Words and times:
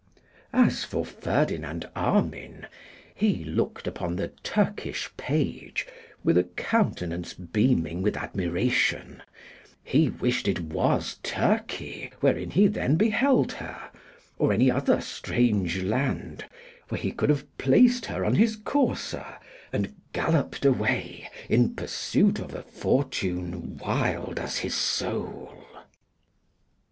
As 0.51 0.83
for 0.83 1.05
Ferdinand 1.05 1.87
Armine, 1.95 2.65
he 3.13 3.43
looked 3.43 3.85
upon 3.85 4.15
the 4.15 4.29
Turkish 4.41 5.07
page 5.15 5.85
with 6.23 6.39
a 6.39 6.45
countenance 6.45 7.35
beaming 7.35 8.01
with 8.01 8.17
admiration; 8.17 9.21
he 9.83 10.09
wished 10.09 10.47
it 10.47 10.59
was 10.61 11.19
Turkey 11.21 12.09
wherein 12.19 12.49
he 12.49 12.65
then 12.65 12.95
beheld 12.95 13.51
her, 13.51 13.91
or 14.39 14.51
any 14.51 14.71
other 14.71 15.01
strange 15.01 15.83
land, 15.83 16.45
where 16.89 16.99
he 16.99 17.11
could 17.11 17.29
have 17.29 17.45
placed 17.59 18.07
her 18.07 18.25
on 18.25 18.33
his 18.33 18.55
courser, 18.55 19.37
and 19.71 19.93
galloped 20.13 20.65
away 20.65 21.29
in 21.47 21.75
pursuit 21.75 22.39
of 22.39 22.55
a 22.55 22.63
fortune 22.63 23.77
wild 23.77 24.39
as 24.39 24.57
his 24.57 24.73
soul. 24.73 25.63